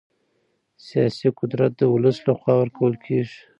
سیاسي 0.87 1.27
قدرت 1.39 1.71
د 1.77 1.81
ولس 1.93 2.17
له 2.27 2.33
خوا 2.39 2.53
ورکول 2.57 2.93
کېږي 3.05 3.39